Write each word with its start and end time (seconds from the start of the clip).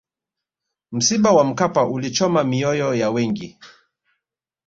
msiba 0.91 1.31
wa 1.31 1.43
mkapa 1.43 1.85
ulichoma 1.85 2.43
mioyo 2.43 2.95
ya 2.95 3.11
wengi 3.11 3.57